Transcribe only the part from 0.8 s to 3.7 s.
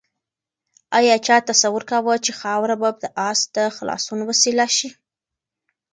آیا چا تصور کاوه چې خاوره به د آس د